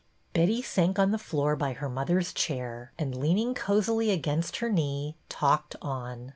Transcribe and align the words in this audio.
Betty 0.33 0.63
sank 0.63 0.97
on 0.97 1.11
the 1.11 1.19
floor 1.19 1.55
by 1.55 1.73
her 1.73 1.87
mother's 1.87 2.33
chair, 2.33 2.91
and, 2.97 3.15
leaning 3.15 3.53
cosily 3.53 4.09
against 4.09 4.57
her 4.57 4.69
knee, 4.71 5.15
talked 5.29 5.75
on. 5.79 6.29